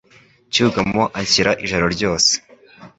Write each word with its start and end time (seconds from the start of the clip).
Cyugamo 0.53 1.03
anshyira 1.19 1.51
ijoro 1.65 1.85
ryose. 1.95 2.31